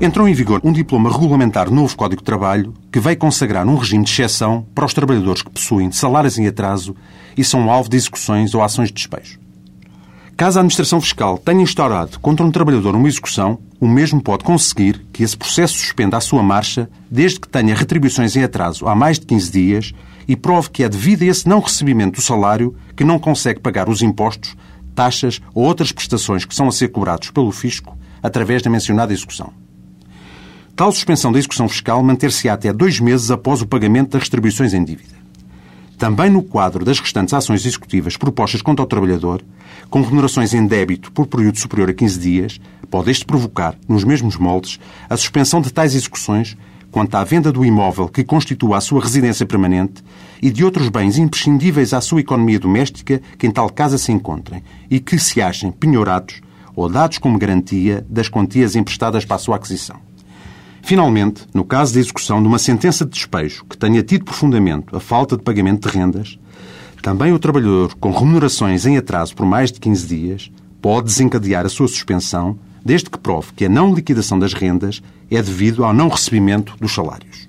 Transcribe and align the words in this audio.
Entrou 0.00 0.28
em 0.28 0.32
vigor 0.32 0.60
um 0.62 0.72
diploma 0.72 1.10
regulamentar 1.10 1.68
novo 1.72 1.96
Código 1.96 2.22
de 2.22 2.24
Trabalho 2.24 2.72
que 2.92 3.00
veio 3.00 3.18
consagrar 3.18 3.66
um 3.66 3.74
regime 3.74 4.04
de 4.04 4.12
exceção 4.12 4.64
para 4.72 4.86
os 4.86 4.94
trabalhadores 4.94 5.42
que 5.42 5.50
possuem 5.50 5.90
salários 5.90 6.38
em 6.38 6.46
atraso 6.46 6.94
e 7.36 7.42
são 7.42 7.68
alvo 7.68 7.90
de 7.90 7.96
execuções 7.96 8.54
ou 8.54 8.62
ações 8.62 8.90
de 8.90 8.94
despejo. 8.94 9.40
Caso 10.36 10.56
a 10.56 10.60
Administração 10.60 11.00
Fiscal 11.00 11.36
tenha 11.36 11.62
instaurado 11.62 12.20
contra 12.20 12.46
um 12.46 12.50
trabalhador 12.52 12.94
uma 12.94 13.08
execução, 13.08 13.58
o 13.80 13.88
mesmo 13.88 14.22
pode 14.22 14.44
conseguir 14.44 15.04
que 15.12 15.24
esse 15.24 15.36
processo 15.36 15.76
suspenda 15.76 16.16
a 16.16 16.20
sua 16.20 16.44
marcha 16.44 16.88
desde 17.10 17.40
que 17.40 17.48
tenha 17.48 17.74
retribuições 17.74 18.36
em 18.36 18.44
atraso 18.44 18.86
há 18.86 18.94
mais 18.94 19.18
de 19.18 19.26
15 19.26 19.50
dias 19.50 19.92
e 20.28 20.36
prove 20.36 20.70
que 20.70 20.84
é 20.84 20.88
devido 20.88 21.22
a 21.22 21.26
esse 21.26 21.48
não 21.48 21.58
recebimento 21.58 22.20
do 22.20 22.22
salário 22.22 22.72
que 22.94 23.02
não 23.02 23.18
consegue 23.18 23.58
pagar 23.58 23.88
os 23.88 24.00
impostos, 24.00 24.54
taxas 24.94 25.40
ou 25.52 25.64
outras 25.64 25.90
prestações 25.90 26.44
que 26.44 26.54
são 26.54 26.68
a 26.68 26.72
ser 26.72 26.86
cobrados 26.90 27.32
pelo 27.32 27.50
fisco 27.50 27.98
através 28.22 28.62
da 28.62 28.70
mencionada 28.70 29.12
execução. 29.12 29.52
Tal 30.78 30.92
suspensão 30.92 31.32
da 31.32 31.40
execução 31.40 31.68
fiscal 31.68 32.00
manter-se 32.04 32.48
até 32.48 32.72
dois 32.72 33.00
meses 33.00 33.32
após 33.32 33.60
o 33.60 33.66
pagamento 33.66 34.10
das 34.10 34.22
retribuições 34.22 34.72
em 34.72 34.84
dívida. 34.84 35.16
Também 35.98 36.30
no 36.30 36.40
quadro 36.40 36.84
das 36.84 37.00
restantes 37.00 37.34
ações 37.34 37.66
executivas 37.66 38.16
propostas 38.16 38.62
contra 38.62 38.84
o 38.84 38.86
trabalhador, 38.86 39.42
com 39.90 40.00
remunerações 40.02 40.54
em 40.54 40.64
débito 40.64 41.10
por 41.10 41.26
período 41.26 41.58
superior 41.58 41.90
a 41.90 41.92
15 41.92 42.20
dias, 42.20 42.60
pode 42.88 43.10
este 43.10 43.24
provocar, 43.24 43.76
nos 43.88 44.04
mesmos 44.04 44.36
moldes, 44.36 44.78
a 45.10 45.16
suspensão 45.16 45.60
de 45.60 45.72
tais 45.72 45.96
execuções 45.96 46.56
quanto 46.92 47.16
à 47.16 47.24
venda 47.24 47.50
do 47.50 47.64
imóvel 47.64 48.06
que 48.06 48.22
constitua 48.22 48.76
a 48.76 48.80
sua 48.80 49.02
residência 49.02 49.44
permanente 49.44 50.04
e 50.40 50.48
de 50.48 50.64
outros 50.64 50.88
bens 50.90 51.18
imprescindíveis 51.18 51.92
à 51.92 52.00
sua 52.00 52.20
economia 52.20 52.60
doméstica 52.60 53.20
que 53.36 53.48
em 53.48 53.50
tal 53.50 53.68
casa 53.68 53.98
se 53.98 54.12
encontrem 54.12 54.62
e 54.88 55.00
que 55.00 55.18
se 55.18 55.42
achem 55.42 55.72
penhorados 55.72 56.40
ou 56.76 56.88
dados 56.88 57.18
como 57.18 57.36
garantia 57.36 58.06
das 58.08 58.28
quantias 58.28 58.76
emprestadas 58.76 59.24
para 59.24 59.34
a 59.34 59.40
sua 59.40 59.56
aquisição. 59.56 60.07
Finalmente, 60.82 61.42
no 61.52 61.64
caso 61.64 61.94
da 61.94 62.00
execução 62.00 62.40
de 62.40 62.48
uma 62.48 62.58
sentença 62.58 63.04
de 63.04 63.10
despejo 63.10 63.64
que 63.68 63.76
tenha 63.76 64.02
tido 64.02 64.24
por 64.24 64.34
fundamento 64.34 64.96
a 64.96 65.00
falta 65.00 65.36
de 65.36 65.42
pagamento 65.42 65.88
de 65.88 65.96
rendas, 65.96 66.38
também 67.02 67.32
o 67.32 67.38
trabalhador 67.38 67.94
com 68.00 68.10
remunerações 68.10 68.86
em 68.86 68.96
atraso 68.96 69.34
por 69.34 69.46
mais 69.46 69.70
de 69.70 69.80
15 69.80 70.06
dias 70.06 70.50
pode 70.80 71.06
desencadear 71.06 71.66
a 71.66 71.68
sua 71.68 71.88
suspensão, 71.88 72.58
desde 72.84 73.10
que 73.10 73.18
prove 73.18 73.52
que 73.54 73.64
a 73.64 73.68
não 73.68 73.94
liquidação 73.94 74.38
das 74.38 74.52
rendas 74.52 75.02
é 75.30 75.42
devido 75.42 75.84
ao 75.84 75.92
não 75.92 76.08
recebimento 76.08 76.74
dos 76.80 76.94
salários. 76.94 77.48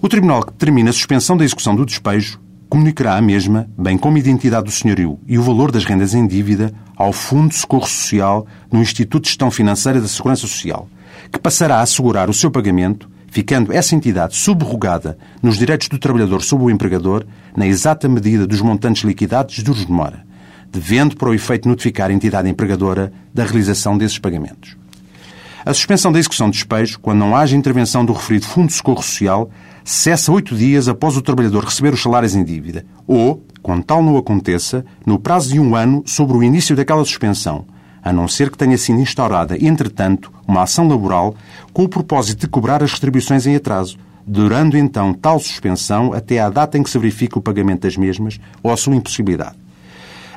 O 0.00 0.08
Tribunal 0.08 0.44
que 0.44 0.52
determina 0.52 0.90
a 0.90 0.92
suspensão 0.92 1.36
da 1.36 1.44
execução 1.44 1.74
do 1.74 1.86
despejo 1.86 2.38
comunicará 2.68 3.16
a 3.16 3.22
mesma, 3.22 3.68
bem 3.76 3.96
como 3.96 4.16
a 4.16 4.20
identidade 4.20 4.66
do 4.66 4.70
senhorio 4.70 5.18
e 5.26 5.38
o 5.38 5.42
valor 5.42 5.70
das 5.70 5.84
rendas 5.84 6.14
em 6.14 6.26
dívida, 6.26 6.72
ao 6.96 7.12
Fundo 7.12 7.50
de 7.50 7.56
Socorro 7.56 7.86
Social 7.86 8.46
no 8.70 8.80
Instituto 8.80 9.24
de 9.24 9.30
Gestão 9.30 9.50
Financeira 9.50 10.00
da 10.00 10.08
Segurança 10.08 10.42
Social, 10.42 10.88
que 11.30 11.38
passará 11.38 11.78
a 11.78 11.82
assegurar 11.82 12.30
o 12.30 12.34
seu 12.34 12.50
pagamento, 12.50 13.08
ficando 13.28 13.72
essa 13.72 13.94
entidade 13.94 14.36
subrogada 14.36 15.18
nos 15.42 15.58
direitos 15.58 15.88
do 15.88 15.98
trabalhador 15.98 16.42
sobre 16.42 16.66
o 16.66 16.70
empregador, 16.70 17.24
na 17.56 17.66
exata 17.66 18.08
medida 18.08 18.46
dos 18.46 18.60
montantes 18.60 19.04
liquidados 19.04 19.54
de 19.54 19.64
juros 19.64 19.84
de 19.84 19.92
mora, 19.92 20.24
devendo 20.70 21.16
para 21.16 21.28
o 21.28 21.34
efeito 21.34 21.68
notificar 21.68 22.10
a 22.10 22.14
entidade 22.14 22.48
empregadora 22.48 23.12
da 23.34 23.44
realização 23.44 23.98
desses 23.98 24.18
pagamentos. 24.18 24.76
A 25.64 25.74
suspensão 25.74 26.12
da 26.12 26.18
execução 26.20 26.48
de 26.48 26.58
despejo, 26.58 27.00
quando 27.00 27.18
não 27.18 27.34
haja 27.34 27.56
intervenção 27.56 28.04
do 28.04 28.12
referido 28.12 28.46
Fundo 28.46 28.68
de 28.68 28.74
Socorro 28.74 29.02
Social, 29.02 29.50
cessa 29.84 30.30
oito 30.30 30.54
dias 30.54 30.86
após 30.86 31.16
o 31.16 31.22
trabalhador 31.22 31.64
receber 31.64 31.92
os 31.92 32.00
salários 32.00 32.36
em 32.36 32.44
dívida, 32.44 32.86
ou, 33.04 33.44
quando 33.60 33.82
tal 33.82 34.00
não 34.00 34.16
aconteça, 34.16 34.84
no 35.04 35.18
prazo 35.18 35.52
de 35.52 35.58
um 35.58 35.74
ano 35.74 36.04
sobre 36.06 36.36
o 36.36 36.42
início 36.42 36.76
daquela 36.76 37.04
suspensão, 37.04 37.66
a 38.06 38.12
não 38.12 38.28
ser 38.28 38.52
que 38.52 38.56
tenha 38.56 38.78
sido 38.78 39.00
instaurada, 39.00 39.58
entretanto, 39.60 40.32
uma 40.46 40.62
ação 40.62 40.86
laboral 40.86 41.34
com 41.72 41.82
o 41.82 41.88
propósito 41.88 42.42
de 42.42 42.46
cobrar 42.46 42.80
as 42.80 42.92
retribuições 42.92 43.48
em 43.48 43.56
atraso, 43.56 43.98
durando 44.24 44.78
então 44.78 45.12
tal 45.12 45.40
suspensão 45.40 46.12
até 46.12 46.38
à 46.38 46.48
data 46.48 46.78
em 46.78 46.84
que 46.84 46.90
se 46.90 46.96
verifique 47.00 47.36
o 47.36 47.40
pagamento 47.42 47.80
das 47.80 47.96
mesmas 47.96 48.38
ou 48.62 48.70
a 48.70 48.76
sua 48.76 48.94
impossibilidade. 48.94 49.56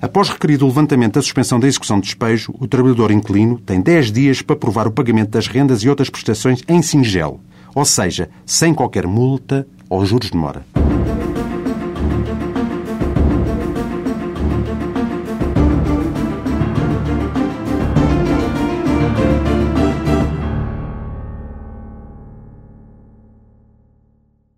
Após 0.01 0.29
requerido 0.29 0.65
o 0.65 0.67
levantamento 0.67 1.13
da 1.13 1.21
suspensão 1.21 1.59
da 1.59 1.67
execução 1.67 1.99
de 1.99 2.07
despejo, 2.07 2.51
o 2.59 2.67
trabalhador 2.67 3.11
inquilino 3.11 3.59
tem 3.59 3.79
10 3.79 4.11
dias 4.11 4.41
para 4.41 4.55
provar 4.55 4.87
o 4.87 4.91
pagamento 4.91 5.29
das 5.29 5.45
rendas 5.45 5.83
e 5.83 5.89
outras 5.89 6.09
prestações 6.09 6.63
em 6.67 6.81
singelo, 6.81 7.39
ou 7.75 7.85
seja, 7.85 8.31
sem 8.47 8.73
qualquer 8.73 9.05
multa 9.05 9.67
ou 9.87 10.03
juros 10.03 10.31
de 10.31 10.37
mora. 10.37 10.65